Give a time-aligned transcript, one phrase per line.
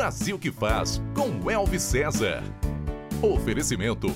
[0.00, 2.42] Brasil que faz com Elvis César.
[3.20, 4.06] Oferecimento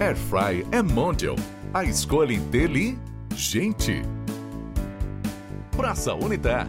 [0.00, 1.36] Airfry é Mondial.
[1.74, 4.00] A escolha inteligente.
[5.76, 6.66] Praça Unitar.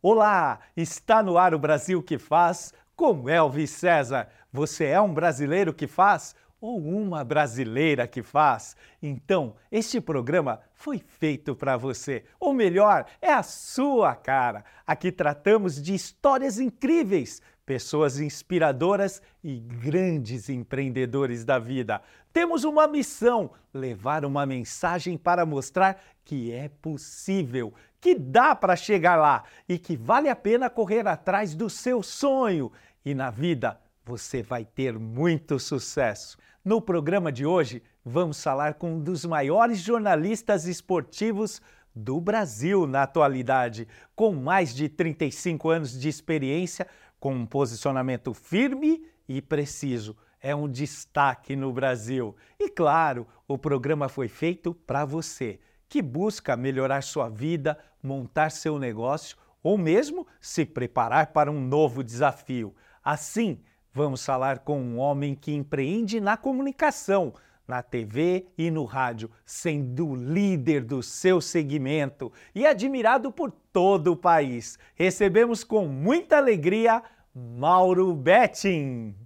[0.00, 4.28] Olá, está no ar o Brasil que faz com Elvis César.
[4.52, 6.36] Você é um brasileiro que faz?
[6.60, 8.76] Ou uma brasileira que faz.
[9.02, 12.24] Então, este programa foi feito para você.
[12.38, 14.64] Ou melhor, é a sua cara.
[14.86, 22.02] Aqui tratamos de histórias incríveis, pessoas inspiradoras e grandes empreendedores da vida.
[22.32, 29.16] Temos uma missão: levar uma mensagem para mostrar que é possível, que dá para chegar
[29.16, 32.70] lá e que vale a pena correr atrás do seu sonho.
[33.04, 36.38] E na vida, você vai ter muito sucesso.
[36.64, 41.60] No programa de hoje, vamos falar com um dos maiores jornalistas esportivos
[41.94, 43.86] do Brasil na atualidade,
[44.16, 46.86] com mais de 35 anos de experiência,
[47.20, 50.16] com um posicionamento firme e preciso.
[50.40, 52.34] É um destaque no Brasil.
[52.58, 58.78] E claro, o programa foi feito para você, que busca melhorar sua vida, montar seu
[58.78, 62.74] negócio ou mesmo se preparar para um novo desafio.
[63.04, 63.60] Assim,
[63.98, 67.34] Vamos falar com um homem que empreende na comunicação,
[67.66, 74.16] na TV e no rádio, sendo líder do seu segmento e admirado por todo o
[74.16, 74.78] país.
[74.94, 77.02] Recebemos com muita alegria
[77.34, 79.16] Mauro Betting.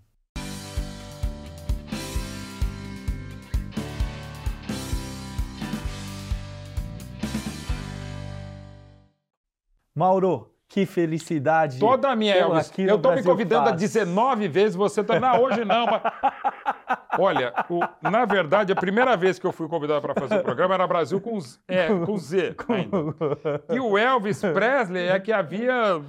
[9.95, 11.79] Mauro, que felicidade.
[11.79, 12.73] Toda a minha, Elvis.
[12.79, 13.79] Eu estou me convidando faz.
[13.79, 15.21] 19 vezes, você está.
[15.21, 16.03] Não, hoje não, mas.
[17.21, 20.73] Olha, o, na verdade, a primeira vez que eu fui convidado para fazer o programa
[20.73, 23.63] era Brasil com, é, com Z ainda.
[23.71, 26.01] E o Elvis Presley é que havia.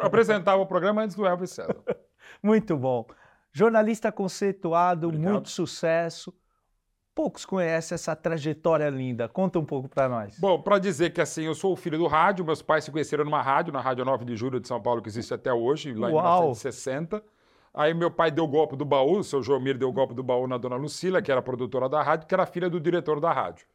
[0.00, 1.82] apresentava o programa antes do Elvis César.
[2.40, 3.04] Muito bom.
[3.52, 5.32] Jornalista conceituado, Obrigado.
[5.32, 6.32] muito sucesso
[7.14, 9.28] poucos conhecem essa trajetória linda.
[9.28, 10.38] Conta um pouco para nós.
[10.38, 13.24] Bom, para dizer que assim, eu sou o filho do rádio, meus pais se conheceram
[13.24, 16.08] numa rádio, na Rádio 9 de Julho de São Paulo, que existe até hoje, lá
[16.08, 16.12] Uau.
[16.12, 17.22] em 1960.
[17.74, 20.22] Aí meu pai deu o golpe do baú, o seu Joamir deu o golpe do
[20.22, 23.32] baú na dona Lucila, que era produtora da rádio, que era filha do diretor da
[23.32, 23.66] rádio.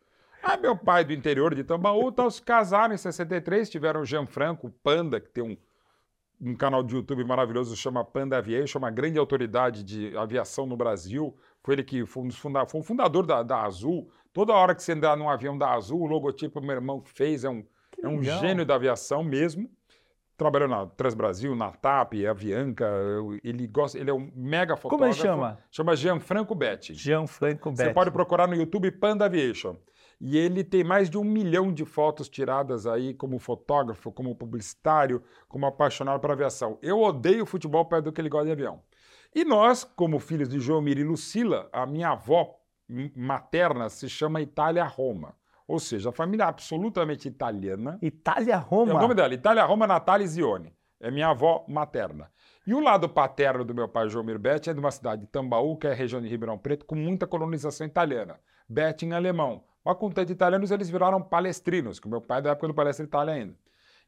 [0.43, 4.69] Aí meu pai do interior de Tambaú, tal, se casaram em 63, tiveram o Gianfranco,
[4.83, 5.57] Panda, que tem um,
[6.39, 11.35] um canal de YouTube maravilhoso, chama Panda Aviation, uma grande autoridade de aviação no Brasil,
[11.63, 14.09] foi ele que foi, um funda foi o fundador da, da, Azul.
[14.31, 17.49] Toda hora que você andar num avião da Azul, o logotipo meu irmão fez, é
[17.49, 17.65] um,
[18.01, 19.69] é um gênio da aviação mesmo.
[20.37, 22.87] Trabalhou na Transbrasil, na TAP, Avianca,
[23.43, 24.89] ele gosta, ele é um mega fotógrafo.
[24.89, 25.57] Como ele chama?
[25.71, 26.93] Chama Gianfranco Betti.
[26.93, 27.85] Gianfranco Betti.
[27.85, 29.75] Você pode procurar no YouTube Panda Aviation.
[30.19, 35.22] E ele tem mais de um milhão de fotos tiradas aí como fotógrafo, como publicitário,
[35.47, 36.79] como apaixonado por aviação.
[36.81, 38.81] Eu odeio futebol perto do que ele gosta de avião.
[39.35, 42.55] E nós, como filhos de Joamir e Lucila, a minha avó
[43.16, 45.35] materna se chama Itália Roma.
[45.67, 47.99] Ou seja, a família é absolutamente italiana.
[48.01, 48.94] Itália Roma?
[48.94, 50.73] É o nome dela, Itália Roma Natália Zione.
[50.99, 52.31] É minha avó materna.
[52.66, 55.78] E o lado paterno do meu pai, Joamir Betti, é de uma cidade de Tambaú,
[55.78, 58.39] que é a região de Ribeirão Preto, com muita colonização italiana.
[58.67, 59.63] Betti em alemão.
[59.87, 63.35] Mas com tanto italianos, eles viraram palestrinos, que meu pai da época do Palestra Itália
[63.35, 63.55] ainda.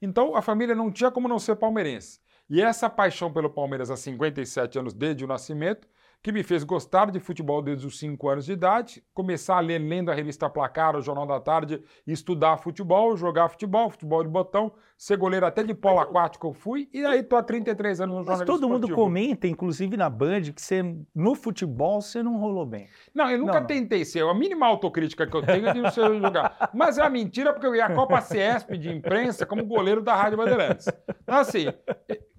[0.01, 2.19] Então, a família não tinha como não ser palmeirense.
[2.49, 5.87] E essa paixão pelo Palmeiras há 57 anos desde o nascimento
[6.21, 9.79] que me fez gostar de futebol desde os 5 anos de idade, começar a ler
[9.79, 14.71] lendo a revista Placar, o Jornal da Tarde, estudar futebol, jogar futebol, futebol de botão,
[14.97, 18.25] ser goleiro até de polo aquático eu fui, e aí tô há 33 anos no
[18.25, 18.69] Mas todo esportivo.
[18.69, 20.83] mundo comenta, inclusive na Band, que você,
[21.15, 22.87] no futebol você não rolou bem.
[23.13, 23.67] Não, eu nunca não, não.
[23.67, 24.23] tentei ser.
[24.23, 26.69] A mínima autocrítica que eu tenho é de não ser jogar.
[26.73, 30.15] Mas é uma mentira, porque eu ia à Copa CESP de imprensa como goleiro da
[30.15, 30.87] Rádio Bandeirantes.
[31.23, 31.67] Então, assim,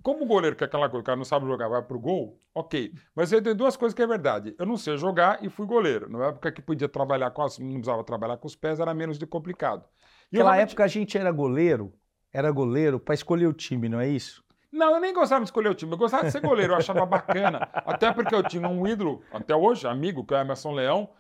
[0.03, 2.93] como goleiro, que é aquela coisa, o cara não sabe jogar, vai pro gol, ok.
[3.15, 4.55] Mas eu tenho duas coisas que é verdade.
[4.59, 6.11] Eu não sei jogar e fui goleiro.
[6.11, 9.19] Na época que podia trabalhar com as, não precisava trabalhar com os pés, era menos
[9.19, 9.85] de complicado.
[10.33, 10.71] E Naquela realmente...
[10.71, 11.93] época a gente era goleiro,
[12.33, 14.45] era goleiro para escolher o time, não é isso?
[14.73, 17.05] Não, eu nem gostava de escolher o time, eu gostava de ser goleiro, eu achava
[17.05, 17.69] bacana.
[17.75, 21.11] Até porque eu tinha um ídolo, até hoje, amigo, que é o Emerson Leão,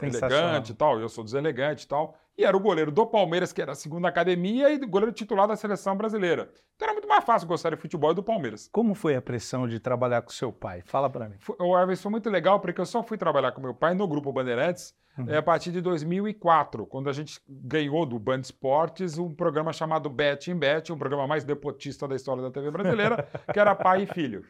[0.00, 3.60] elegante e tal, eu sou deselegante e tal e era o goleiro do Palmeiras, que
[3.60, 6.50] era a segunda academia, e goleiro titular da seleção brasileira.
[6.76, 8.68] Então era muito mais fácil gostar de futebol do Palmeiras.
[8.72, 10.82] Como foi a pressão de trabalhar com seu pai?
[10.84, 11.36] Fala para mim.
[11.58, 14.32] O Elvis foi muito legal, porque eu só fui trabalhar com meu pai no Grupo
[14.32, 15.28] Bandeirantes uhum.
[15.28, 20.08] é, a partir de 2004, quando a gente ganhou do Band Esportes um programa chamado
[20.08, 24.04] Bet em Bet, um programa mais depotista da história da TV brasileira, que era pai
[24.04, 24.42] e filho.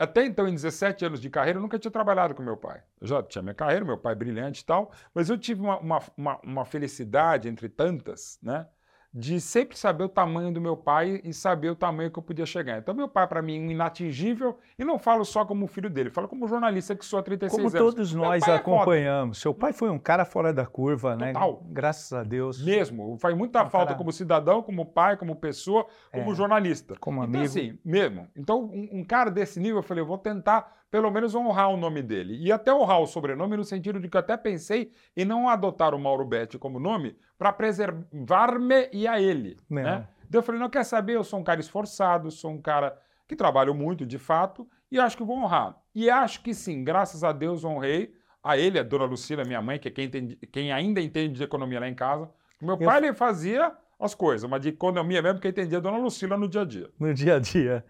[0.00, 2.82] Até então, em 17 anos de carreira, eu nunca tinha trabalhado com meu pai.
[2.98, 6.00] Eu já tinha minha carreira, meu pai brilhante e tal, mas eu tive uma, uma,
[6.16, 8.66] uma, uma felicidade entre tantas, né?
[9.12, 12.46] De sempre saber o tamanho do meu pai e saber o tamanho que eu podia
[12.46, 12.78] chegar.
[12.78, 16.28] Então, meu pai, para mim, um inatingível, e não falo só como filho dele, falo
[16.28, 17.78] como jornalista que sou há 36 como anos.
[17.78, 19.38] Como todos nós é acompanhamos.
[19.38, 21.32] É Seu pai foi um cara fora da curva, né?
[21.32, 21.52] Total.
[21.52, 21.58] né?
[21.70, 22.64] Graças a Deus.
[22.64, 23.18] Mesmo.
[23.18, 23.98] Faz muita um falta cara...
[23.98, 26.34] como cidadão, como pai, como pessoa, como é.
[26.34, 26.94] jornalista.
[27.00, 27.44] Como então, amigo.
[27.44, 28.28] Assim, mesmo.
[28.36, 31.76] Então, um, um cara desse nível, eu falei, eu vou tentar pelo menos honrar o
[31.76, 32.36] nome dele.
[32.36, 35.94] E até honrar o sobrenome no sentido de que eu até pensei em não adotar
[35.94, 39.56] o Mauro Betti como nome para preservar-me e a ele.
[39.68, 39.82] Não.
[39.82, 40.08] Né?
[40.28, 43.36] Então eu falei, não quer saber, eu sou um cara esforçado, sou um cara que
[43.36, 45.76] trabalho muito, de fato, e acho que vou honrar.
[45.94, 49.78] E acho que sim, graças a Deus honrei a ele, a dona Lucila, minha mãe,
[49.78, 52.30] que é quem, entende, quem ainda entende de economia lá em casa.
[52.60, 53.04] Meu pai, eu...
[53.06, 56.62] ele fazia as coisas, mas de economia mesmo, que entendia a dona Lucila no dia
[56.62, 56.90] a dia.
[56.98, 57.84] No dia a dia.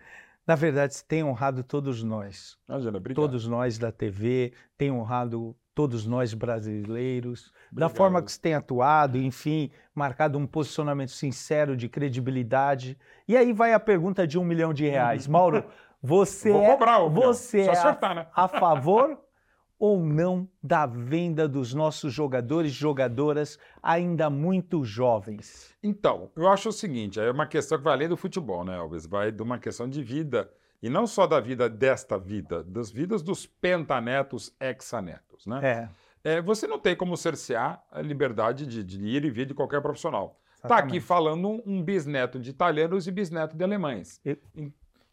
[0.46, 2.58] Na verdade, tem honrado todos nós.
[2.68, 3.22] Imagina, obrigado.
[3.22, 7.88] Todos nós da TV, tem honrado todos nós brasileiros, obrigado.
[7.88, 12.98] da forma que você tem atuado, enfim, marcado um posicionamento sincero de credibilidade.
[13.26, 15.26] E aí vai a pergunta de um milhão de reais.
[15.26, 15.64] Mauro,
[16.02, 18.26] você Vou cobrar, é, você é acertar, né?
[18.34, 19.18] a favor
[19.78, 25.74] ou não da venda dos nossos jogadores e jogadoras ainda muito jovens?
[25.82, 29.06] Então, eu acho o seguinte, é uma questão que vai além do futebol, né, Elvis?
[29.06, 30.50] Vai de uma questão de vida,
[30.82, 35.90] e não só da vida desta vida, das vidas dos pentanetos, hexanetos, né?
[36.24, 36.36] É.
[36.36, 39.82] é você não tem como cercear a liberdade de, de ir e vir de qualquer
[39.82, 40.40] profissional.
[40.62, 44.20] Está aqui falando um, um, bisneto de italianos e bisneto de alemães.
[44.24, 44.36] Eu,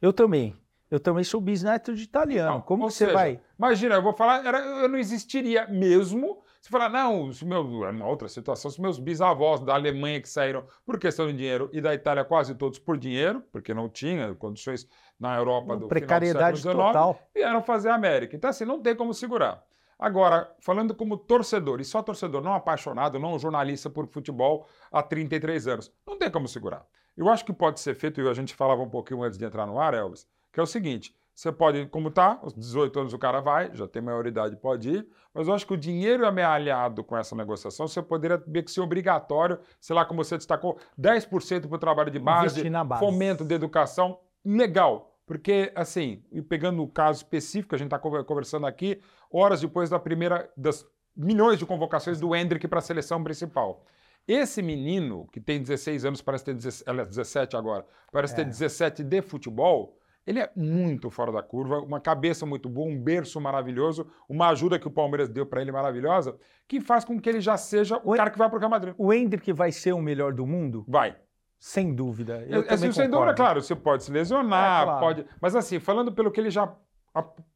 [0.02, 0.54] eu também.
[0.92, 2.56] Eu também sou bisneto de italiano.
[2.56, 3.40] Não, Como você seja, vai?
[3.58, 7.92] Imagina, eu vou falar, era, eu não existiria mesmo se falar, não, se meu, é
[7.92, 11.80] uma outra situação, se meus bisavós da Alemanha que saíram por questão de dinheiro e
[11.80, 14.86] da Itália quase todos por dinheiro, porque não tinha condições
[15.18, 17.28] na Europa do Precariedade final do século XIX, total.
[17.34, 18.36] vieram fazer a América.
[18.36, 19.64] Então, assim, não tem como segurar.
[19.98, 25.68] Agora, falando como torcedor, e só torcedor, não apaixonado, não jornalista por futebol há 33
[25.70, 26.86] anos, não tem como segurar.
[27.16, 29.66] Eu acho que pode ser feito, e a gente falava um pouquinho antes de entrar
[29.66, 33.20] no ar, Elvis, que é o seguinte: você pode, como tá, os 18 anos o
[33.20, 37.16] cara vai, já tem maioridade, pode ir, mas eu acho que o dinheiro amealhado com
[37.16, 41.76] essa negociação, você poderia ter que ser obrigatório, sei lá, como você destacou, 10% para
[41.76, 45.16] o trabalho de base, base, fomento de educação, legal.
[45.28, 49.00] Porque, assim, e pegando o caso específico, a gente está conversando aqui,
[49.32, 53.86] horas depois da primeira, das milhões de convocações do Hendrick para a seleção principal.
[54.28, 58.38] Esse menino, que tem 16 anos, parece ter 17 agora, parece é.
[58.38, 63.02] ter 17 de futebol, ele é muito fora da curva, uma cabeça muito boa, um
[63.02, 66.38] berço maravilhoso, uma ajuda que o Palmeiras deu para ele maravilhosa,
[66.68, 68.70] que faz com que ele já seja o, o cara que vai para o Real
[68.70, 68.94] Madrid.
[68.98, 70.84] O Hendrick vai ser o melhor do mundo?
[70.86, 71.16] Vai.
[71.58, 72.46] Sem dúvida.
[72.50, 75.00] Eu é, assim, sem dúvida, claro, você pode se lesionar, é, claro.
[75.00, 75.26] pode.
[75.42, 76.76] Mas assim, falando pelo que ele já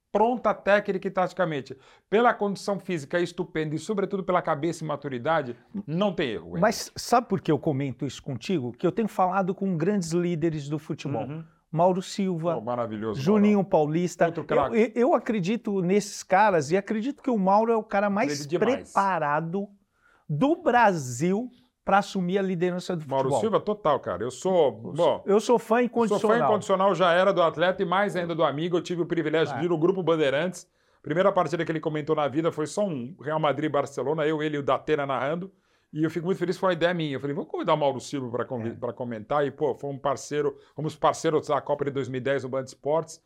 [0.09, 1.77] pronta técnica e taticamente,
[2.09, 6.57] pela condição física estupenda e, sobretudo, pela cabeça e maturidade, não tem erro.
[6.59, 8.71] Mas sabe por que eu comento isso contigo?
[8.71, 11.25] Que eu tenho falado com grandes líderes do futebol.
[11.25, 11.43] Uhum.
[11.71, 13.69] Mauro Silva, oh, Juninho Mauro.
[13.69, 14.31] Paulista.
[14.73, 19.69] Eu, eu, acredito nesses caras e acredito que o Mauro é o cara mais preparado
[20.27, 21.49] do Brasil
[21.85, 23.31] para assumir a liderança do Mauro futebol.
[23.31, 24.21] Mauro Silva, total, cara.
[24.21, 24.71] Eu sou.
[24.71, 26.19] Bom, eu sou fã incondicional.
[26.19, 28.75] Sou fã incondicional, já era do atleta e mais ainda do amigo.
[28.75, 29.59] Eu tive o privilégio é.
[29.59, 30.67] de ir no Grupo Bandeirantes.
[31.01, 34.43] Primeira partida que ele comentou na vida foi só um Real Madrid e Barcelona, eu,
[34.43, 35.51] ele e o Datena narrando.
[35.93, 37.13] E eu fico muito feliz, foi uma ideia minha.
[37.13, 38.93] Eu falei, vamos convidar o Mauro Silva para é.
[38.93, 39.45] comentar.
[39.45, 43.21] E, pô, foi um parceiro, fomos parceiros da Copa de 2010 no Band Esportes.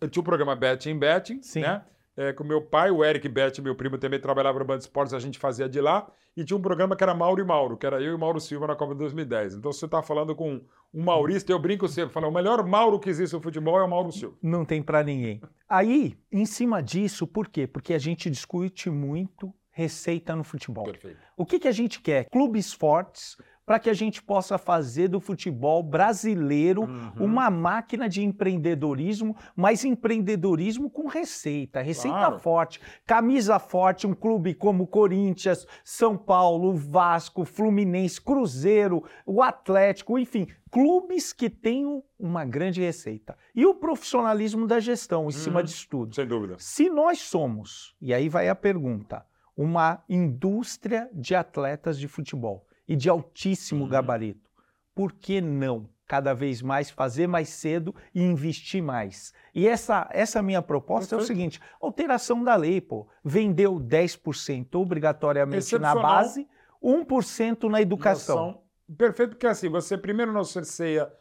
[0.00, 1.60] Eu tinha o programa Betting Betting, Sim.
[1.60, 1.84] né?
[2.16, 5.20] É, com meu pai, o Eric Betting, meu primo, também trabalhava no Band Esportes, a
[5.20, 6.10] gente fazia de lá.
[6.36, 8.66] E tinha um programa que era Mauro e Mauro, que era eu e Mauro Silva
[8.66, 9.54] na Copa de 2010.
[9.54, 10.60] Então você está falando com
[10.92, 13.88] um maurista, eu brinco sempre, falo, o melhor Mauro que existe no futebol é o
[13.88, 14.36] Mauro Silva.
[14.42, 15.40] Não tem para ninguém.
[15.68, 17.68] Aí, em cima disso, por quê?
[17.68, 20.84] Porque a gente discute muito receita no futebol.
[20.84, 21.20] Perfeito.
[21.36, 22.28] O que, que a gente quer?
[22.30, 27.12] Clubes fortes para que a gente possa fazer do futebol brasileiro uhum.
[27.20, 32.38] uma máquina de empreendedorismo, mas empreendedorismo com receita, receita claro.
[32.38, 40.48] forte, camisa forte, um clube como Corinthians, São Paulo, Vasco, Fluminense, Cruzeiro, o Atlético, enfim,
[40.70, 43.36] clubes que tenham uma grande receita.
[43.54, 45.30] E o profissionalismo da gestão em uhum.
[45.30, 46.14] cima disso tudo.
[46.14, 46.56] Sem dúvida.
[46.58, 49.26] Se nós somos, e aí vai a pergunta,
[49.58, 53.90] uma indústria de atletas de futebol e de altíssimo uhum.
[53.90, 54.48] gabarito.
[54.94, 59.34] Por que não cada vez mais fazer mais cedo e investir mais?
[59.52, 63.08] E essa, essa minha proposta é o seguinte: alteração da lei, pô.
[63.24, 66.46] Vendeu 10% obrigatoriamente na base,
[66.80, 68.62] 1% na educação.
[68.96, 71.12] Perfeito, porque assim, você primeiro não cerceia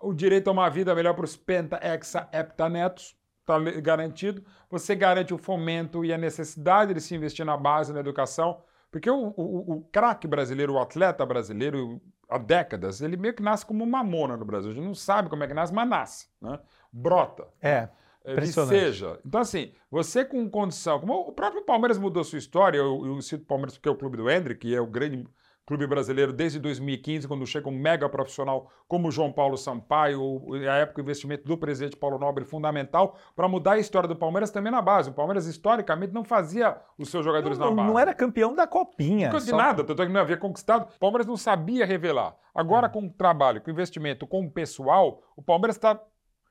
[0.00, 3.14] o direito a uma vida melhor para os penta, hexa, heptanetos,
[3.48, 4.44] está garantido.
[4.70, 8.62] Você garante o fomento e a necessidade de se investir na base, na educação.
[8.90, 13.64] Porque o, o, o craque brasileiro, o atleta brasileiro, há décadas, ele meio que nasce
[13.64, 14.70] como uma mona no Brasil.
[14.70, 16.58] A gente não sabe como é que nasce, mas nasce, né?
[16.92, 17.46] brota.
[17.60, 17.88] É.
[18.24, 19.18] É, seja.
[19.24, 23.44] Então, assim, você com condição, como o próprio Palmeiras mudou sua história, eu, eu cito
[23.44, 25.26] o Palmeiras porque é o clube do Hendrick, que é o grande
[25.68, 31.02] clube brasileiro desde 2015, quando chega um mega profissional como João Paulo Sampaio, a época
[31.02, 34.80] o investimento do presidente Paulo Nobre fundamental para mudar a história do Palmeiras também na
[34.80, 35.10] base.
[35.10, 37.88] O Palmeiras historicamente não fazia os seus jogadores não, na base.
[37.88, 39.30] Não era campeão da copinha.
[39.30, 40.88] Não de nada, tanto é que não havia conquistado.
[40.96, 42.34] O Palmeiras não sabia revelar.
[42.54, 42.88] Agora é.
[42.88, 46.00] com o trabalho, com o investimento, com o pessoal, o Palmeiras está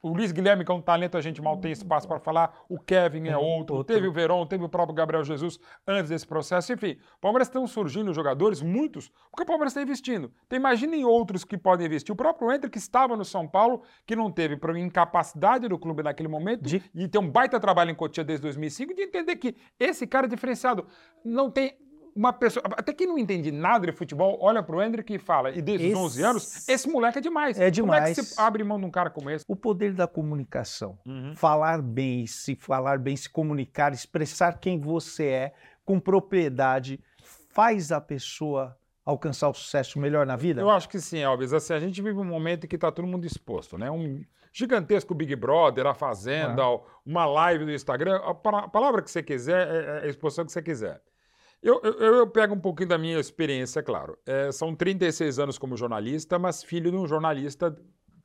[0.02, 2.54] o Luiz Guilherme, que é um talento, a gente mal tem espaço para falar.
[2.70, 3.78] O Kevin é outro.
[3.78, 3.84] outro.
[3.84, 6.72] Teve o Verón, teve o próprio Gabriel Jesus antes desse processo.
[6.72, 10.32] Enfim, o Palmeiras estão surgindo jogadores, muitos, porque o Palmeiras está investindo.
[10.46, 12.14] Então, imaginem outros que podem investir.
[12.14, 16.04] O próprio Enter, que estava no São Paulo, que não teve por incapacidade do clube
[16.04, 16.82] naquele momento, de...
[16.94, 20.30] e tem um baita trabalho em Cotia desde 2005, de entender que esse cara é
[20.30, 20.86] diferenciado.
[21.24, 21.76] Não tem
[22.18, 25.62] uma pessoa, até quem não entende nada de futebol, olha pro Hendrick e fala, e
[25.62, 25.96] desde esse...
[25.96, 27.60] os 11 anos, esse moleque é demais.
[27.60, 28.02] É demais.
[28.02, 29.46] Como é que você abre mão de um cara como esse?
[29.48, 30.98] O poder da comunicação.
[31.06, 31.36] Uhum.
[31.36, 35.54] Falar bem, se falar bem, se comunicar, expressar quem você é
[35.86, 37.00] com propriedade,
[37.54, 40.60] faz a pessoa alcançar o sucesso melhor na vida?
[40.60, 41.54] Eu acho que sim, Alves.
[41.54, 43.92] Assim, a gente vive um momento em que está todo mundo exposto, né?
[43.92, 46.80] Um gigantesco Big Brother, a Fazenda, ah.
[47.06, 50.64] uma live do Instagram, a palavra que você quiser, é, é a exposição que você
[50.64, 51.00] quiser.
[51.62, 54.18] Eu, eu, eu, pego um pouquinho da minha experiência, claro.
[54.26, 57.76] É, são 36 anos como jornalista, mas filho de um jornalista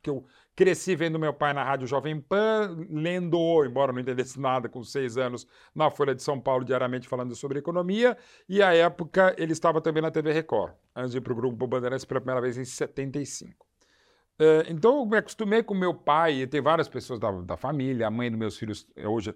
[0.03, 0.25] que eu
[0.55, 5.17] cresci vendo meu pai na Rádio Jovem Pan, lendo, embora não entendesse nada, com seis
[5.17, 8.17] anos, na Folha de São Paulo, diariamente falando sobre economia.
[8.47, 11.65] E à época ele estava também na TV Record, antes de ir para o Grupo
[11.65, 13.65] Bandeirantes pela primeira vez em 75.
[14.37, 18.07] É, então eu me acostumei com meu pai, e tem várias pessoas da, da família,
[18.07, 19.33] a mãe dos meus filhos, hoje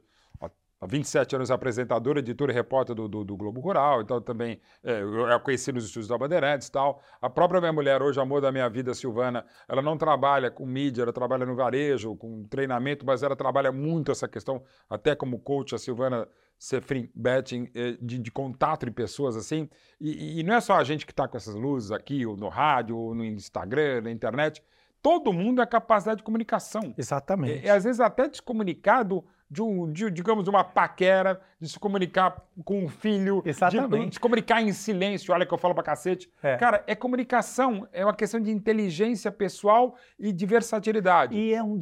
[0.80, 5.02] há 27 anos apresentadora, editora e repórter do, do, do Globo Rural, então também é,
[5.02, 7.02] eu a conheci nos estúdios da Bandeirantes e tal.
[7.22, 11.04] A própria minha mulher, hoje, amor da minha vida, Silvana, ela não trabalha com mídia,
[11.04, 15.74] ela trabalha no varejo, com treinamento, mas ela trabalha muito essa questão, até como coach,
[15.74, 16.28] a Silvana
[16.60, 19.70] Sefrin Betting, é, de, de, contato de pessoas assim.
[20.00, 22.50] E, e não é só a gente que está com essas luzes aqui, ou no
[22.50, 24.64] rádio, ou no Instagram, na internet.
[25.02, 26.94] Todo mundo é capacidade de comunicação.
[26.98, 27.64] Exatamente.
[27.64, 32.44] E, e às vezes até descomunicado de, um, de, digamos, uma paquera, de se comunicar
[32.64, 34.04] com um filho, Exatamente.
[34.04, 36.30] De, de se comunicar em silêncio, olha que eu falo pra cacete.
[36.44, 36.58] É.
[36.58, 41.36] Cara, é comunicação, é uma questão de inteligência pessoal e de versatilidade.
[41.36, 41.80] E é um,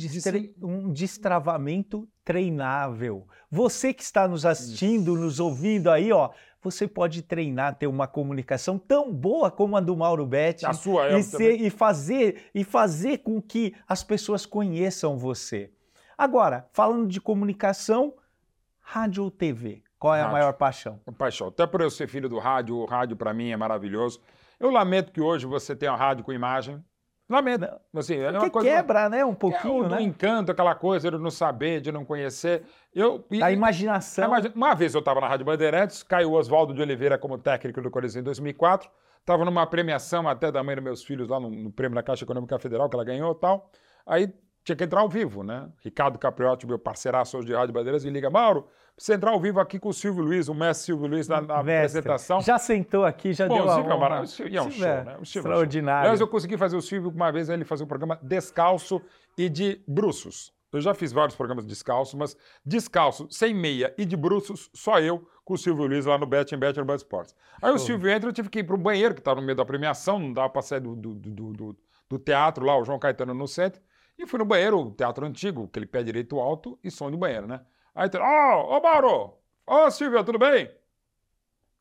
[0.61, 3.27] um destravamento treinável.
[3.49, 5.23] Você que está nos assistindo, Isso.
[5.23, 6.31] nos ouvindo aí, ó,
[6.65, 10.65] você pode treinar, ter uma comunicação tão boa como a do Mauro Betti.
[10.65, 15.71] A sua é e, ser, e fazer e fazer com que as pessoas conheçam você.
[16.17, 18.13] Agora, falando de comunicação,
[18.79, 19.83] rádio ou TV?
[19.99, 20.35] Qual é rádio.
[20.35, 20.99] a maior paixão?
[21.17, 21.47] Paixão.
[21.47, 24.21] Até por eu ser filho do rádio, o rádio para mim é maravilhoso.
[24.59, 26.83] Eu lamento que hoje você tenha rádio com imagem.
[27.27, 27.67] Lamento.
[27.95, 29.25] Assim, é uma coisa, quebra, né?
[29.25, 30.01] Um pouquinho, é, né?
[30.03, 32.63] encanto, aquela coisa de não saber, de não conhecer.
[32.93, 34.29] Eu, a imaginação.
[34.53, 37.89] Uma vez eu estava na Rádio Bandeirantes, caiu o Oswaldo de Oliveira como técnico do
[37.89, 38.89] Corinthians em 2004.
[39.19, 42.23] Estava numa premiação até da mãe dos meus filhos lá no, no prêmio da Caixa
[42.23, 43.71] Econômica Federal que ela ganhou e tal.
[44.05, 44.31] Aí
[44.65, 45.69] tinha que entrar ao vivo, né?
[45.79, 48.67] Ricardo Capriotti, meu parceiraço de Rádio Bandeiras, me liga, Mauro,
[48.97, 51.59] você entrar ao vivo aqui com o Silvio Luiz, o mestre Silvio Luiz na, na
[51.59, 52.41] apresentação.
[52.41, 54.23] Já sentou aqui, já Bom, deu a Silvio honra.
[54.49, 55.17] E é um show, né?
[55.21, 56.09] O Silvio extraordinário.
[56.09, 58.99] Mas eu consegui fazer o Silvio uma vez, ele fazer um programa descalço
[59.37, 60.51] e de bruços.
[60.73, 65.27] Eu já fiz vários programas descalço, mas descalço, sem meia e de bruços, só eu
[65.45, 67.35] com o Silvio Luiz lá no Bet and Bet Urban Sports.
[67.61, 69.55] Aí o Silvio entra, eu tive que ir para o banheiro, que estava no meio
[69.55, 71.77] da premiação, não dava para sair do, do, do, do,
[72.09, 73.79] do teatro lá, o João Caetano no centro.
[74.17, 77.61] E fui no banheiro, teatro antigo, aquele pé direito alto e som de banheiro, né?
[77.93, 79.37] Aí, ó, ô, oh, Mauro!
[79.67, 80.69] Ô, oh, Silvia, tudo bem?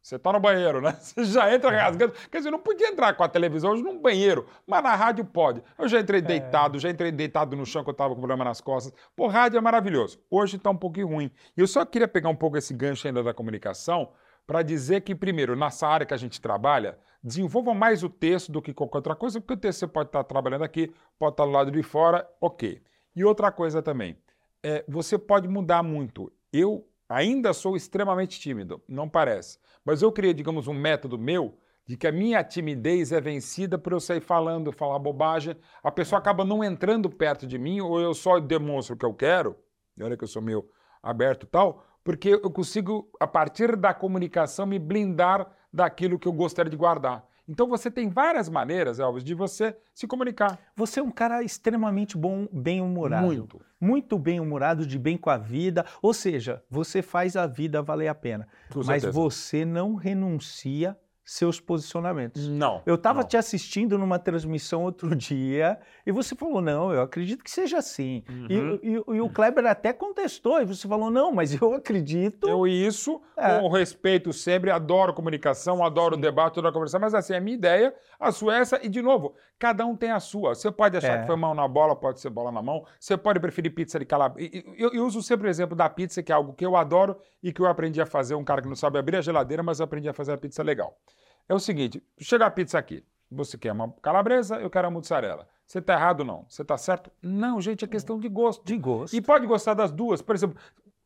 [0.04, 0.92] Você tá no banheiro, né?
[1.00, 2.12] Você já entra rasgando.
[2.30, 5.24] Quer dizer, eu não podia entrar com a televisão hoje num banheiro, mas na rádio
[5.24, 5.62] pode.
[5.78, 6.22] Eu já entrei é.
[6.22, 8.92] deitado, já entrei deitado no chão que eu tava com problema nas costas.
[9.16, 10.20] Pô, rádio é maravilhoso.
[10.30, 11.30] Hoje tá um pouquinho ruim.
[11.56, 14.12] E eu só queria pegar um pouco esse gancho ainda da comunicação
[14.46, 18.60] para dizer que, primeiro, nessa área que a gente trabalha, desenvolva mais o texto do
[18.60, 21.50] que qualquer outra coisa, porque o texto você pode estar trabalhando aqui, pode estar do
[21.50, 22.82] lado de fora, ok.
[23.16, 24.18] E outra coisa também,
[24.62, 26.30] é, você pode mudar muito.
[26.52, 31.96] Eu ainda sou extremamente tímido, não parece, mas eu criei, digamos, um método meu de
[31.96, 36.44] que a minha timidez é vencida por eu sair falando, falar bobagem, a pessoa acaba
[36.44, 39.56] não entrando perto de mim, ou eu só demonstro o que eu quero,
[39.96, 40.68] e olha que eu sou meio
[41.02, 46.70] aberto tal, porque eu consigo, a partir da comunicação, me blindar daquilo que eu gostaria
[46.70, 47.26] de guardar.
[47.46, 50.58] Então você tem várias maneiras, Elvis, de você se comunicar.
[50.74, 53.26] Você é um cara extremamente bom, bem-humorado.
[53.26, 53.60] Muito.
[53.78, 55.84] Muito bem-humorado, de bem com a vida.
[56.00, 58.48] Ou seja, você faz a vida valer a pena.
[58.72, 59.12] Com mas certeza.
[59.12, 62.46] você não renuncia seus posicionamentos.
[62.48, 62.82] Não.
[62.84, 67.50] Eu estava te assistindo numa transmissão outro dia e você falou: não, eu acredito que
[67.50, 68.22] seja assim.
[68.28, 68.78] Uhum.
[68.82, 72.48] E, e, e, o Kleber até contestou e você falou: não, mas eu acredito.
[72.48, 73.58] Eu isso, é.
[73.58, 76.20] com respeito sempre, adoro comunicação, adoro Sim.
[76.20, 79.34] debate, adoro conversar, mas assim, a minha ideia, a sua é essa, e de novo,
[79.58, 80.54] cada um tem a sua.
[80.54, 81.20] Você pode achar é.
[81.20, 84.04] que foi mão na bola, pode ser bola na mão, você pode preferir pizza de
[84.04, 84.50] calabresa.
[84.76, 87.52] Eu, eu uso sempre o exemplo da pizza, que é algo que eu adoro e
[87.52, 88.34] que eu aprendi a fazer.
[88.34, 90.62] Um cara que não sabe abrir a geladeira, mas eu aprendi a fazer a pizza
[90.62, 90.98] legal.
[91.48, 93.04] É o seguinte: chega a pizza aqui.
[93.30, 95.48] Você quer uma calabresa, eu quero a mussarela.
[95.66, 96.44] Você está errado não?
[96.48, 97.10] Você está certo?
[97.22, 98.64] Não, gente, é questão de gosto.
[98.64, 99.14] De gosto.
[99.14, 100.22] E pode gostar das duas.
[100.22, 100.56] Por exemplo,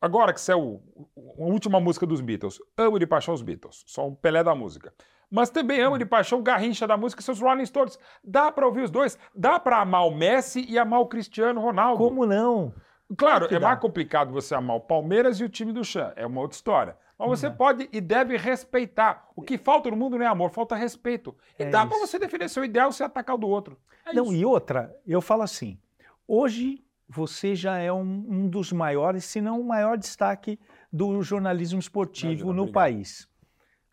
[0.01, 0.81] agora que saiu
[1.17, 4.93] a última música dos Beatles, amo de paixão os Beatles, sou um Pelé da música.
[5.31, 7.99] Mas também amo de paixão Garrincha da música e seus Rolling Stones.
[8.23, 9.17] Dá para ouvir os dois.
[9.33, 12.03] Dá para amar o Messi e amar o Cristiano Ronaldo.
[12.03, 12.73] Como não?
[13.15, 16.13] Claro, é mais complicado você amar o Palmeiras e o time do Chan.
[16.15, 16.97] É uma outra história.
[17.19, 17.55] Mas você uhum.
[17.55, 19.27] pode e deve respeitar.
[19.35, 21.35] O que falta no mundo não é amor, falta respeito.
[21.59, 23.77] E é dá para você defender seu ideal sem atacar o do outro.
[24.05, 24.35] É não, isso.
[24.35, 25.77] e outra, eu falo assim:
[26.25, 30.57] hoje você já é um, um, dos maiores, se não o maior destaque
[30.93, 33.27] do jornalismo esportivo Imagina, no país.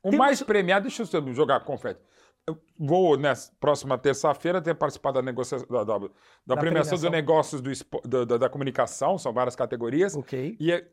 [0.02, 0.18] O Temos...
[0.18, 1.98] mais premiado, deixa eu jogar confete.
[2.46, 6.08] Eu vou, nessa próxima terça-feira, ter participado da, negociação, da, da, da,
[6.46, 10.14] da premiação, de negócios do, da, da, comunicação, são várias categorias.
[10.14, 10.56] Ok.
[10.60, 10.86] E é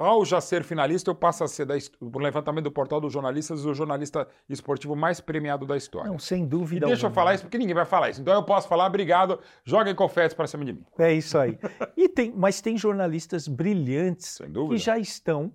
[0.00, 1.74] ao já ser finalista, eu passo a ser, da,
[2.10, 6.10] por levantamento do portal dos jornalistas, o jornalista esportivo mais premiado da história.
[6.10, 6.86] Não, sem dúvida.
[6.86, 7.10] E deixa alguma.
[7.10, 8.20] eu falar isso, porque ninguém vai falar isso.
[8.22, 10.84] Então eu posso falar, obrigado, joguem confetes para cima de mim.
[10.98, 11.58] É isso aí.
[11.96, 14.38] e tem, mas tem jornalistas brilhantes
[14.70, 15.52] que já estão,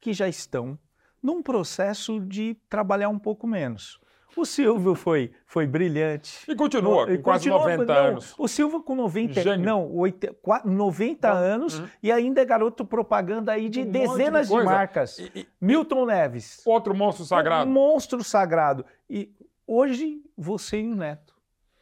[0.00, 0.76] que já estão
[1.22, 4.00] num processo de trabalhar um pouco menos.
[4.36, 6.50] O Silvio foi, foi brilhante.
[6.50, 8.34] E continua, com quase continua, 90 não, anos.
[8.36, 9.64] O Silvio com 90, Gênio.
[9.64, 11.36] não, 8, 90 não.
[11.36, 11.88] anos uhum.
[12.02, 15.18] e ainda é garoto propaganda aí de um dezenas de, de, marcas.
[15.18, 16.62] E, e, Milton Neves.
[16.64, 17.68] Outro monstro sagrado.
[17.68, 18.84] Um monstro sagrado.
[19.08, 19.30] E
[19.66, 21.34] hoje, você e o Neto.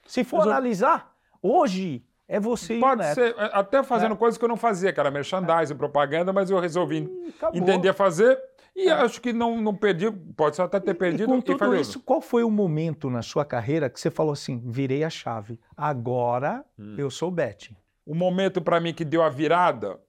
[0.06, 3.14] Se for Mas analisar, hoje é você Pode e o Neto.
[3.14, 4.16] ser, é, até fazendo é.
[4.16, 5.76] coisas que eu não fazia, que era merchandising, é.
[5.76, 7.08] propaganda, mas eu resolvi
[7.54, 8.38] entender fazer
[8.74, 8.92] e é.
[8.92, 11.24] acho que não, não perdi, pode até ter perdido.
[11.24, 14.62] E com tudo isso, qual foi o momento na sua carreira que você falou assim,
[14.64, 16.96] virei a chave, agora hum.
[16.98, 17.76] eu sou betting?
[18.04, 20.00] O momento para mim que deu a virada...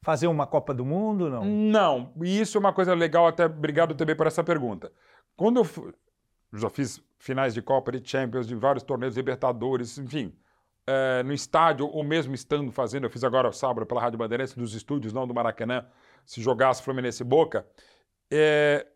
[0.00, 1.44] Fazer uma Copa do Mundo, não?
[1.44, 4.92] Não, e isso é uma coisa legal, até obrigado também por essa pergunta.
[5.36, 5.92] Quando eu fui,
[6.52, 10.32] já fiz finais de Copa de Champions, de vários torneios Libertadores, enfim,
[10.86, 14.72] é, no estádio, ou mesmo estando fazendo, eu fiz agora sábado pela Rádio Bandeirantes, dos
[14.72, 15.84] estúdios, não do Maracanã,
[16.28, 17.66] se jogasse Fluminense e Boca.
[18.30, 18.86] É,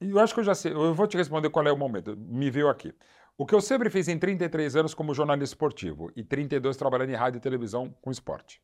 [0.00, 2.48] eu acho que eu já sei, eu vou te responder qual é o momento, me
[2.48, 2.94] veio aqui.
[3.36, 7.16] O que eu sempre fiz em 33 anos como jornalista esportivo e 32 trabalhando em
[7.16, 8.62] rádio e televisão com esporte.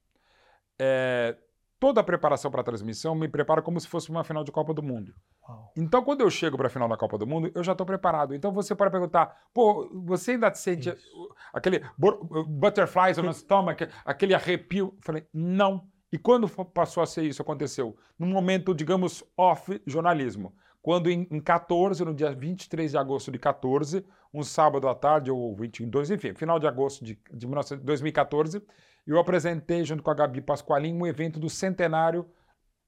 [0.79, 1.37] É,
[1.81, 4.73] toda a preparação para a transmissão me prepara como se fosse uma final de Copa
[4.73, 5.13] do Mundo.
[5.43, 5.73] Uau.
[5.77, 8.37] Então, quando eu chego para a final da Copa do Mundo, eu já estou preparado.
[8.37, 11.35] Então, você pode perguntar, pô, você ainda sente Isso.
[11.53, 14.95] aquele butterflies no stomach, aquele arrepio?
[14.95, 15.89] Eu falei, não.
[16.11, 17.97] E quando passou a ser isso, aconteceu?
[18.19, 20.55] Num momento, digamos, off-jornalismo.
[20.81, 25.31] Quando em, em 14, no dia 23 de agosto de 14, um sábado à tarde,
[25.31, 27.47] ou 22, enfim, final de agosto de, de
[27.83, 28.63] 2014,
[29.07, 32.27] eu apresentei, junto com a Gabi Pasqualin, um evento do centenário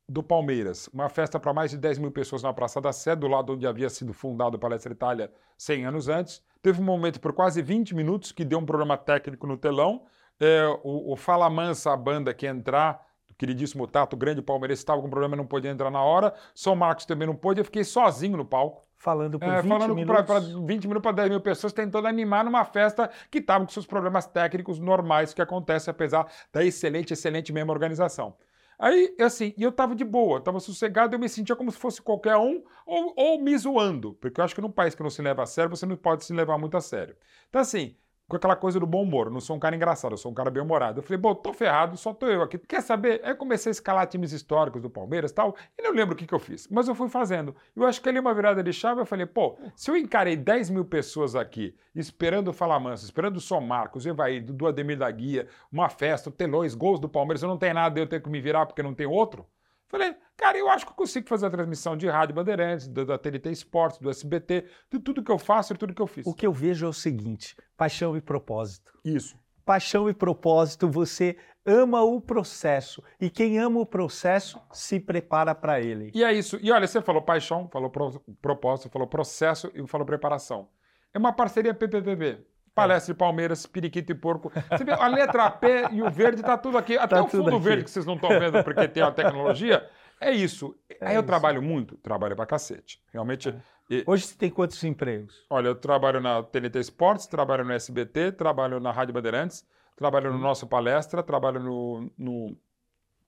[0.09, 0.88] do Palmeiras.
[0.88, 3.66] Uma festa para mais de 10 mil pessoas na Praça da Sé, do lado onde
[3.66, 6.42] havia sido fundado o Palestra Itália 100 anos antes.
[6.62, 10.04] Teve um momento por quase 20 minutos que deu um problema técnico no telão.
[10.38, 13.00] É, o, o Fala Mansa, a banda que entrar,
[13.40, 16.35] queridíssimo Tato, grande palmeirense, estava com problema, não podia entrar na hora.
[16.55, 18.85] São Marcos também não pôde, eu fiquei sozinho no palco.
[18.98, 20.26] Falando por é, 20 falando minutos.
[20.26, 23.87] Para 20 minutos para 10 mil pessoas, tentando animar numa festa que estava com seus
[23.87, 28.37] problemas técnicos normais que acontecem, apesar da excelente, excelente mesma organização.
[28.79, 32.03] Aí, assim, e eu tava de boa, tava sossegado, eu me sentia como se fosse
[32.03, 35.22] qualquer um, ou, ou me zoando, porque eu acho que num país que não se
[35.22, 37.16] leva a sério, você não pode se levar muito a sério.
[37.48, 37.96] Então, assim,
[38.30, 39.26] com aquela coisa do bom humor.
[39.26, 41.00] Eu não sou um cara engraçado, eu sou um cara bem-humorado.
[41.00, 42.56] Eu falei, bom, tô ferrado, só tô eu aqui.
[42.58, 43.20] Quer saber?
[43.24, 46.26] Aí comecei a escalar times históricos do Palmeiras e tal, e não lembro o que,
[46.26, 47.54] que eu fiz, mas eu fui fazendo.
[47.74, 50.70] Eu acho que ali uma virada de chave, eu falei, pô, se eu encarei 10
[50.70, 55.10] mil pessoas aqui, esperando o Falamansa, esperando o São Marcos, o Evaí, do Ademir da
[55.10, 58.40] Guia, uma festa, telões, gols do Palmeiras, eu não tenho nada, eu tenho que me
[58.40, 59.44] virar porque não tem outro.
[59.90, 63.50] Falei, cara, eu acho que eu consigo fazer a transmissão de Rádio Bandeirantes, da, TNT
[63.50, 66.24] Esportes, do SBT, de tudo que eu faço e tudo que eu fiz.
[66.26, 68.96] O que eu vejo é o seguinte: paixão e propósito.
[69.05, 69.37] Isso.
[69.64, 73.03] Paixão e propósito, você ama o processo.
[73.20, 76.12] E quem ama o processo se prepara para ele.
[76.14, 76.57] E é isso.
[76.62, 80.68] E olha, você falou paixão, falou pro, propósito, falou processo e falou preparação.
[81.12, 82.46] É uma parceria PPPB.
[82.80, 84.52] Palestra de Palmeiras, periquito e porco.
[84.70, 86.96] Você vê, a letra P e o verde tá tudo aqui.
[86.96, 89.88] Até tá o fundo verde que vocês não estão vendo porque tem a tecnologia.
[90.20, 90.74] é isso.
[91.00, 91.96] É Aí eu trabalho muito?
[91.98, 93.02] Trabalho pra cacete.
[93.12, 93.48] Realmente.
[93.48, 93.54] É.
[93.90, 95.44] E, Hoje você tem quantos empregos?
[95.50, 99.66] Olha, eu trabalho na TNT Esportes, trabalho no SBT, trabalho na Rádio Bandeirantes,
[99.96, 100.40] trabalho no hum.
[100.40, 102.56] nosso palestra, trabalho no, no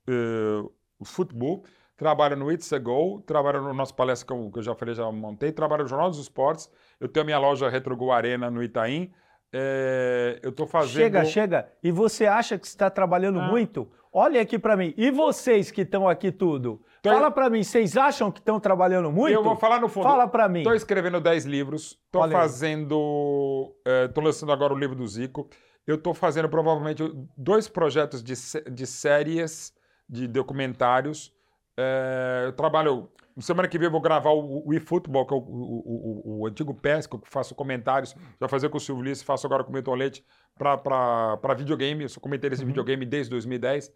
[0.09, 0.73] uh,
[1.05, 1.65] futebol,
[1.97, 4.95] trabalho no It's a Go, trabalho no nosso palestra que eu, que eu, já falei,
[4.95, 8.63] já montei, trabalho no Jornal dos Esportes, eu tenho a minha loja RetroGo Arena no
[8.63, 9.13] Itaim,
[9.53, 11.03] é, eu estou fazendo...
[11.03, 11.69] Chega, chega.
[11.83, 13.49] E você acha que está trabalhando ah.
[13.49, 13.89] muito?
[14.11, 14.95] Olha aqui para mim.
[14.97, 16.83] E vocês que estão aqui tudo?
[17.03, 19.35] Fala para mim, vocês acham que estão trabalhando muito?
[19.35, 20.05] Eu vou falar no fundo.
[20.05, 20.61] Fala para mim.
[20.61, 23.75] Estou escrevendo 10 livros, estou fazendo...
[24.07, 25.49] Estou é, lançando agora o livro do Zico.
[25.87, 27.03] Eu estou fazendo provavelmente
[27.37, 28.35] dois projetos de,
[28.71, 29.75] de séries,
[30.09, 31.33] de documentários.
[31.77, 33.11] É, eu trabalho...
[33.41, 36.75] Semana que vem eu vou gravar o, o eFootball, que é o, o, o, antigo
[36.75, 38.15] PES, que eu faço comentários.
[38.41, 40.25] Já fazer com o Silvio Ulisses, faço agora com o Milton Leite
[40.57, 42.03] para videogame.
[42.03, 42.69] Eu sou comentarista uhum.
[42.69, 43.93] de videogame desde 2010.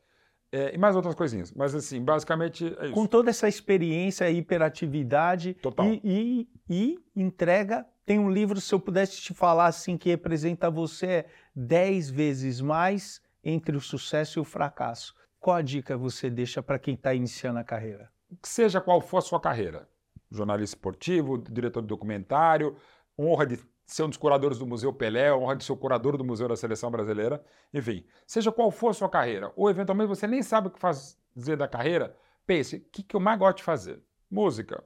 [0.53, 1.53] É, e mais outras coisinhas.
[1.53, 2.93] Mas, assim, basicamente é isso.
[2.93, 5.87] Com toda essa experiência, hiperatividade Total.
[5.87, 10.71] E, e, e, entrega, tem um livro, se eu pudesse te falar assim, que representa
[10.71, 15.15] você dez vezes mais entre o sucesso e o fracasso.
[15.39, 18.11] Qual a dica você deixa para quem está iniciando a carreira?
[18.43, 19.89] Seja qual for a sua carreira.
[20.31, 22.77] Jornalista esportivo, diretor de documentário,
[23.19, 26.25] honra de ser um dos curadores do Museu Pelé, honra de ser o curador do
[26.25, 30.43] Museu da Seleção Brasileira, enfim, seja qual for a sua carreira, ou eventualmente você nem
[30.43, 34.03] sabe o que fazer da carreira, pense, o que, que eu mais gosto de fazer?
[34.29, 34.83] Música,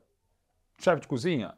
[0.79, 1.57] chefe de cozinha,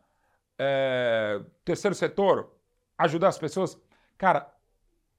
[0.57, 2.53] é, terceiro setor,
[2.97, 3.77] ajudar as pessoas.
[4.17, 4.49] Cara,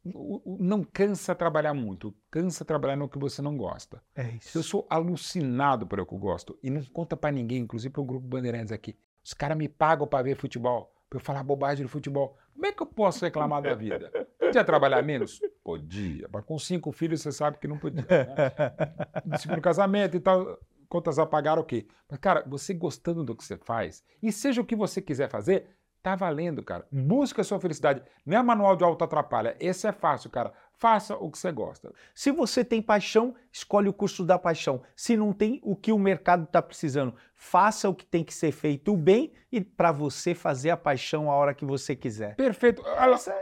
[0.05, 4.01] não cansa trabalhar muito, cansa trabalhar no que você não gosta.
[4.15, 4.57] É isso.
[4.57, 8.05] Eu sou alucinado pelo que eu gosto e não conta para ninguém, inclusive para o
[8.05, 8.97] grupo Bandeirantes aqui.
[9.23, 12.35] Os caras me pagam para ver futebol para eu falar bobagem do futebol.
[12.53, 14.11] Como é que eu posso reclamar da vida?
[14.39, 15.39] Podia trabalhar menos?
[15.63, 16.27] Podia.
[16.31, 18.03] Mas com cinco filhos você sabe que não podia.
[18.03, 19.37] Né?
[19.37, 21.87] Segundo casamento e tal, contas a pagar, ok.
[22.09, 25.67] Mas, cara, você gostando do que você faz, e seja o que você quiser fazer,
[26.03, 26.85] tá valendo, cara.
[26.91, 28.03] Busca a sua felicidade.
[28.25, 29.55] Não é manual de auto-atrapalha.
[29.57, 30.53] Esse é fácil, cara.
[30.73, 31.93] Faça o que você gosta.
[32.13, 34.83] Se você tem paixão, escolhe o curso da paixão.
[34.97, 37.15] Se não tem, o que o mercado está precisando.
[37.33, 41.35] Faça o que tem que ser feito bem e para você fazer a paixão a
[41.35, 42.35] hora que você quiser.
[42.35, 42.83] Perfeito.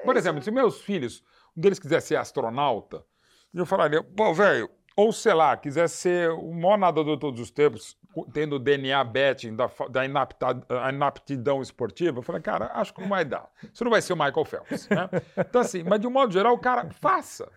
[0.05, 1.23] Por exemplo, se meus filhos,
[1.57, 3.03] um deles quiser ser astronauta,
[3.51, 7.49] eu falaria, pô, velho, ou sei lá, quiser ser o maior nadador de todos os
[7.49, 7.97] tempos,
[8.33, 10.05] tendo DNA betting da, da
[10.89, 13.49] inaptidão esportiva, eu falei, cara, acho que não vai dar.
[13.73, 14.89] Isso não vai ser o Michael Phelps.
[14.89, 15.09] Né?
[15.37, 17.49] Então, assim, mas de um modo geral, o cara faça.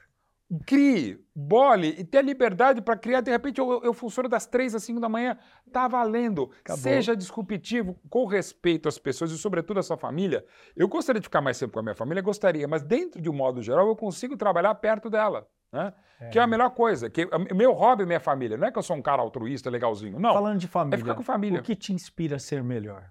[0.66, 3.22] Crie, bole e tenha liberdade para criar.
[3.22, 5.36] De repente, eu, eu, funciono das três às cinco da manhã.
[5.72, 6.50] Tá valendo.
[6.60, 6.82] Acabou.
[6.82, 10.44] Seja disruptivo, com respeito às pessoas e, sobretudo, à sua família.
[10.76, 13.32] Eu gostaria de ficar mais tempo com a minha família, gostaria, mas dentro de um
[13.32, 15.48] modo geral, eu consigo trabalhar perto dela.
[15.74, 15.92] Né?
[16.20, 16.28] É.
[16.28, 17.10] Que é a melhor coisa.
[17.10, 18.56] Que meu hobby é minha família.
[18.56, 20.20] Não é que eu sou um cara altruísta, legalzinho.
[20.20, 20.32] Não.
[20.32, 20.94] Falando de família.
[20.94, 21.58] É ficar com família.
[21.58, 23.10] O que te inspira a ser melhor?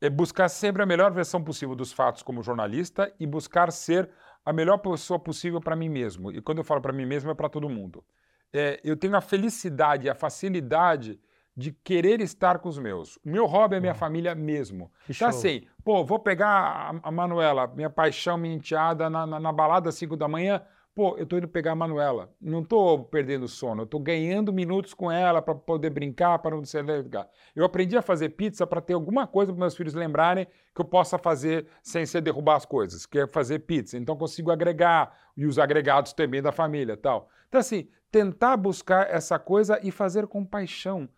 [0.00, 4.10] É buscar sempre a melhor versão possível dos fatos como jornalista e buscar ser
[4.44, 6.32] a melhor pessoa possível para mim mesmo.
[6.32, 8.04] E quando eu falo para mim mesmo, é para todo mundo.
[8.52, 11.20] É, eu tenho a felicidade, a facilidade
[11.56, 13.16] de querer estar com os meus.
[13.18, 14.90] O meu hobby é minha família mesmo.
[15.06, 19.38] Que então, assim, pô, vou pegar a, a Manuela, minha paixão, minha enteada, na, na,
[19.38, 20.60] na balada às 5 da manhã,
[20.94, 22.32] Pô, eu tô indo pegar a Manuela.
[22.40, 26.64] Não tô perdendo sono, eu tô ganhando minutos com ela para poder brincar, para não
[26.64, 27.28] ser legal.
[27.54, 30.84] Eu aprendi a fazer pizza para ter alguma coisa para meus filhos lembrarem que eu
[30.84, 33.98] possa fazer sem ser derrubar as coisas, que é fazer pizza.
[33.98, 37.28] Então consigo agregar e os agregados também da família, tal.
[37.48, 41.08] Então assim, tentar buscar essa coisa e fazer com paixão.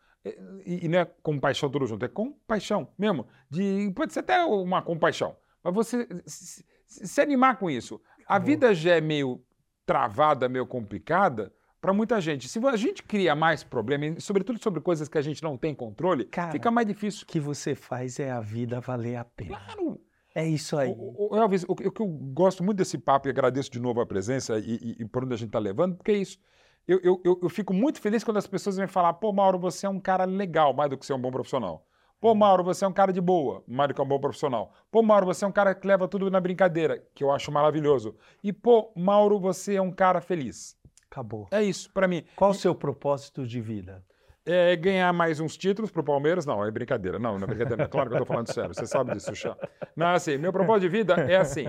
[0.64, 3.26] E, e não é com paixão tudo junto, é com paixão mesmo.
[3.50, 8.00] De, pode ser até uma compaixão, mas você se, se animar com isso.
[8.26, 9.44] A vida já é meio
[9.86, 12.48] travada, meio complicada para muita gente.
[12.48, 16.24] Se a gente cria mais problemas, sobretudo sobre coisas que a gente não tem controle,
[16.24, 17.22] Cara, fica mais difícil.
[17.22, 19.56] O que você faz é a vida valer a pena.
[19.56, 20.00] Claro.
[20.34, 20.90] É isso aí.
[20.90, 24.00] O, o, Elvis, o, o, que eu gosto muito desse papo e agradeço de novo
[24.00, 26.38] a presença e, e, e por onde a gente está levando, porque é isso.
[26.86, 29.86] Eu, eu, eu, eu, fico muito feliz quando as pessoas vêm falar, pô, Mauro, você
[29.86, 31.85] é um cara legal, mais do que ser um bom profissional.
[32.18, 34.72] Pô, Mauro, você é um cara de boa, mais do que um bom profissional.
[34.90, 38.16] Pô, Mauro, você é um cara que leva tudo na brincadeira, que eu acho maravilhoso.
[38.42, 40.76] E, pô, Mauro, você é um cara feliz.
[41.10, 41.46] Acabou.
[41.50, 42.24] É isso, para mim.
[42.34, 44.02] Qual o seu propósito de vida?
[44.46, 46.46] É ganhar mais uns títulos pro Palmeiras.
[46.46, 47.18] Não, é brincadeira.
[47.18, 47.86] Não, não é brincadeira.
[47.88, 48.72] Claro que eu tô falando sério.
[48.72, 49.54] Você sabe disso, Chá.
[49.94, 51.64] Não, assim, meu propósito de vida é assim.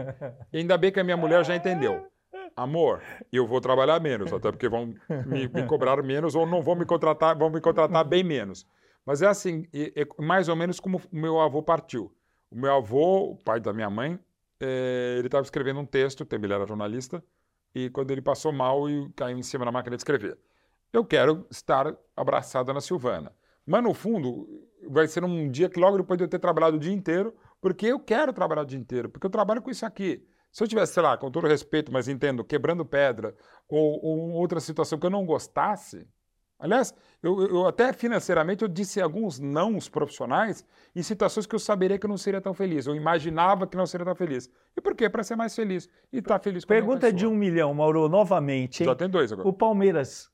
[0.53, 2.07] ainda bem que a minha mulher já entendeu.
[2.55, 4.93] Amor, eu vou trabalhar menos, até porque vão
[5.25, 8.65] me, me cobrar menos ou não vão me contratar, vão me contratar bem menos.
[9.07, 12.13] Mas é assim, é, é mais ou menos como o meu avô partiu.
[12.51, 14.19] O meu avô, o pai da minha mãe,
[14.59, 17.23] é, ele estava escrevendo um texto, ele era jornalista,
[17.73, 20.37] e quando ele passou mal e caiu em cima da máquina de escrever.
[20.91, 23.31] Eu quero estar abraçada na Silvana.
[23.65, 24.45] Mas no fundo,
[24.89, 27.85] vai ser um dia que logo depois de eu ter trabalhado o dia inteiro, porque
[27.85, 30.27] eu quero trabalhar o dia inteiro, porque eu trabalho com isso aqui.
[30.51, 33.33] Se eu tivesse, sei lá, com todo respeito, mas entendo, quebrando pedra,
[33.69, 36.05] ou, ou outra situação que eu não gostasse,
[36.59, 40.65] Aliás, eu, eu, até financeiramente eu disse alguns não profissionais
[40.95, 42.87] em situações que eu saberia que eu não seria tão feliz.
[42.87, 44.49] Eu imaginava que não seria tão feliz.
[44.75, 45.07] E por quê?
[45.07, 45.87] Para ser mais feliz.
[46.11, 48.81] E estar tá feliz com Pergunta de um milhão, Mauro, novamente.
[48.81, 48.87] Hein?
[48.87, 49.47] Já tem dois agora.
[49.47, 50.31] O Palmeiras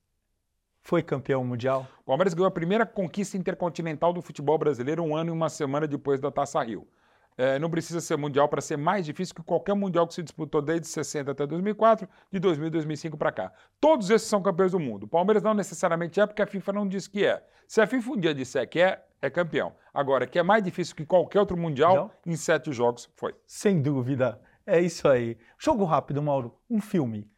[0.82, 1.88] foi campeão mundial?
[2.02, 5.88] O Palmeiras ganhou a primeira conquista intercontinental do futebol brasileiro um ano e uma semana
[5.88, 6.88] depois da Taça Rio.
[7.38, 10.62] É, não precisa ser mundial para ser mais difícil que qualquer mundial que se disputou
[10.62, 13.52] desde 60 até 2004, de 2000 e 2005 para cá.
[13.80, 15.04] Todos esses são campeões do mundo.
[15.04, 17.44] O Palmeiras não necessariamente é, porque a FIFA não diz que é.
[17.68, 19.74] Se a FIFA um dia disser que é, é campeão.
[19.94, 22.34] Agora, que é mais difícil que qualquer outro mundial, não?
[22.34, 23.34] em sete jogos foi.
[23.46, 24.40] Sem dúvida.
[24.66, 25.38] É isso aí.
[25.58, 26.58] Jogo rápido, Mauro.
[26.70, 27.30] Um filme.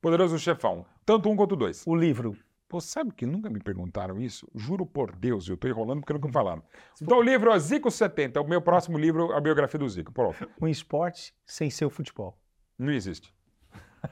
[0.00, 0.86] Poderoso Chefão.
[1.04, 1.86] Tanto um quanto dois.
[1.86, 2.36] O livro.
[2.72, 4.48] Pô, sabe que nunca me perguntaram isso?
[4.54, 6.62] Juro por Deus, eu estou enrolando porque nunca me falaram.
[7.02, 10.10] Então, o livro é Zico 70, é o meu próximo livro, a biografia do Zico.
[10.10, 10.48] Pronto.
[10.58, 12.34] Um esporte sem ser o futebol.
[12.78, 13.30] Não existe.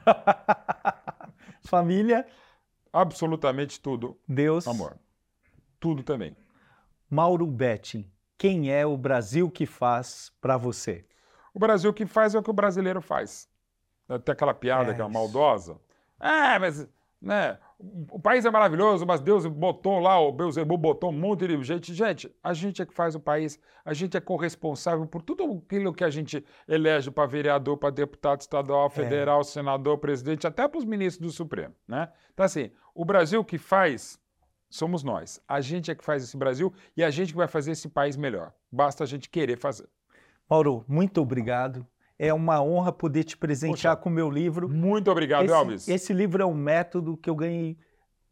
[1.65, 2.23] Família.
[2.93, 4.15] Absolutamente tudo.
[4.27, 4.67] Deus.
[4.67, 4.95] Amor.
[5.79, 6.37] Tudo também.
[7.09, 11.03] Mauro Betting, quem é o Brasil que faz para você?
[11.51, 13.49] O Brasil que faz é o que o brasileiro faz.
[14.23, 15.81] Tem aquela piada é que é maldosa.
[16.19, 16.87] É, mas
[17.21, 17.57] né?
[18.11, 21.93] O país é maravilhoso, mas Deus botou lá, o Beuzebu botou um monte de gente.
[21.93, 25.93] Gente, a gente é que faz o país, a gente é corresponsável por tudo aquilo
[25.93, 28.89] que a gente elege para vereador, para deputado estadual, é.
[28.89, 29.43] federal, é.
[29.43, 32.09] senador, presidente, até para os ministros do Supremo, né?
[32.33, 34.19] Então, assim, o Brasil que faz
[34.69, 35.41] somos nós.
[35.47, 38.15] A gente é que faz esse Brasil e a gente que vai fazer esse país
[38.15, 38.53] melhor.
[38.71, 39.87] Basta a gente querer fazer.
[40.49, 41.85] Mauro, muito obrigado.
[42.23, 44.69] É uma honra poder te presentear Poxa, com o meu livro.
[44.69, 45.87] Muito obrigado, esse, Elvis.
[45.87, 47.75] Esse livro é um método que eu ganhei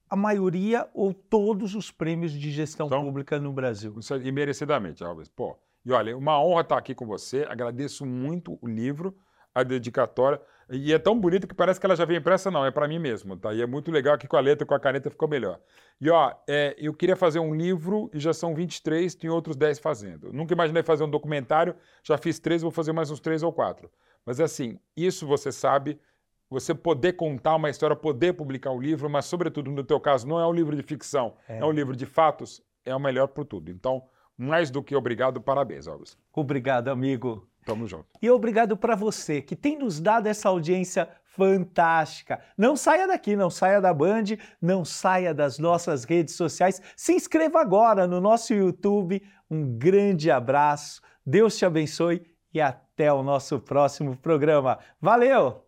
[0.07, 3.95] a maioria ou todos os prêmios de gestão então, pública no Brasil.
[3.97, 5.27] Isso é, e merecidamente, Elvis.
[5.27, 7.47] Pô, e olha, uma honra estar aqui com você.
[7.49, 9.17] Agradeço muito o livro,
[9.55, 10.39] a dedicatória.
[10.71, 12.99] E é tão bonito que parece que ela já veio impressa, não, é para mim
[12.99, 13.53] mesmo, tá?
[13.53, 15.59] E é muito legal que com a letra, com a caneta ficou melhor.
[15.99, 19.79] E ó, é, eu queria fazer um livro e já são 23, tem outros 10
[19.79, 20.31] fazendo.
[20.31, 23.89] Nunca imaginei fazer um documentário, já fiz três, vou fazer mais uns três ou quatro.
[24.23, 25.99] Mas assim, isso você sabe,
[26.47, 30.27] você poder contar uma história, poder publicar o um livro, mas sobretudo no teu caso
[30.27, 33.27] não é um livro de ficção, é, é um livro de fatos, é o melhor
[33.27, 33.71] por tudo.
[33.71, 34.03] Então,
[34.37, 36.15] mais do que obrigado, parabéns, Alves.
[36.31, 37.48] Obrigado, amigo.
[37.69, 38.07] Tamo junto.
[38.19, 42.39] E obrigado para você que tem nos dado essa audiência fantástica.
[42.57, 44.23] Não saia daqui, não saia da Band,
[44.59, 46.81] não saia das nossas redes sociais.
[46.97, 49.21] Se inscreva agora no nosso YouTube.
[49.51, 54.79] Um grande abraço, Deus te abençoe e até o nosso próximo programa.
[54.99, 55.63] Valeu!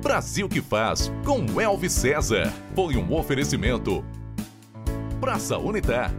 [0.00, 2.52] Brasil que faz com Elvis César.
[2.76, 4.04] Foi um oferecimento.
[5.20, 6.12] Praça Unitar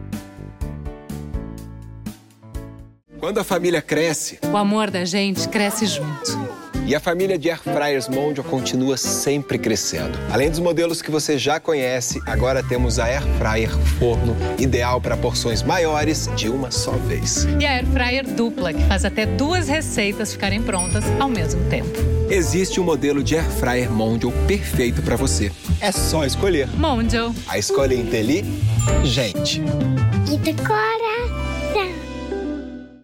[3.26, 6.32] Quando a família cresce, o amor da gente cresce junto.
[6.86, 10.16] E a família de Air Fryers Mondial continua sempre crescendo.
[10.32, 15.18] Além dos modelos que você já conhece, agora temos a Air Fryer Forno, ideal para
[15.18, 17.48] porções maiores de uma só vez.
[17.60, 21.98] E a Air Fryer Dupla, que faz até duas receitas ficarem prontas ao mesmo tempo.
[22.30, 25.52] Existe um modelo de Air Fryer Mondial perfeito para você.
[25.82, 26.68] É só escolher.
[26.78, 27.34] Mondial.
[27.48, 29.64] A escolha é inteligente.
[30.32, 31.05] E decora.